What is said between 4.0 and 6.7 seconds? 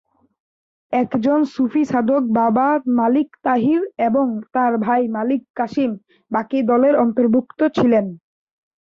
এবং তার ভাই মালিক কাসিম বাকী